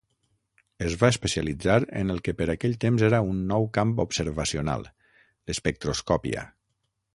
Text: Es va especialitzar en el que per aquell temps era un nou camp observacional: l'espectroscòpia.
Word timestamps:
Es 0.85 0.93
va 1.01 1.09
especialitzar 1.13 1.75
en 1.99 2.13
el 2.13 2.21
que 2.29 2.33
per 2.39 2.47
aquell 2.53 2.73
temps 2.85 3.05
era 3.09 3.21
un 3.35 3.45
nou 3.53 3.69
camp 3.79 3.93
observacional: 4.07 4.89
l'espectroscòpia. 5.29 6.51